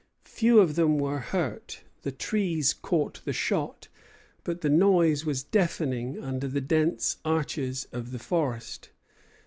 Few 0.25 0.57
of 0.59 0.73
them 0.73 0.97
were 0.97 1.19
hurt; 1.19 1.83
the 2.01 2.11
trees 2.11 2.73
caught 2.73 3.21
the 3.23 3.33
shot, 3.33 3.87
but 4.43 4.61
the 4.61 4.67
noise 4.69 5.27
was 5.27 5.43
deafening 5.43 6.19
under 6.19 6.47
the 6.47 6.59
dense 6.59 7.17
arches 7.23 7.87
of 7.91 8.09
the 8.11 8.17
forest. 8.17 8.89